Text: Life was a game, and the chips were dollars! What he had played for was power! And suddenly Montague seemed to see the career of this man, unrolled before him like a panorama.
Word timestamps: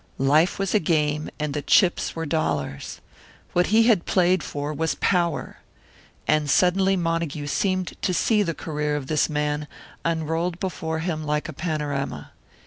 Life 0.17 0.57
was 0.57 0.73
a 0.73 0.79
game, 0.79 1.29
and 1.39 1.53
the 1.53 1.61
chips 1.61 2.15
were 2.15 2.25
dollars! 2.25 3.01
What 3.53 3.67
he 3.67 3.83
had 3.83 4.07
played 4.07 4.41
for 4.41 4.73
was 4.73 4.95
power! 4.95 5.57
And 6.27 6.49
suddenly 6.49 6.97
Montague 6.97 7.45
seemed 7.45 7.93
to 8.01 8.11
see 8.11 8.41
the 8.41 8.55
career 8.55 8.95
of 8.95 9.05
this 9.05 9.29
man, 9.29 9.67
unrolled 10.03 10.59
before 10.59 11.01
him 11.01 11.23
like 11.23 11.47
a 11.47 11.53
panorama. 11.53 12.31